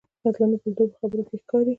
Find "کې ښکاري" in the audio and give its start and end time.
1.27-1.69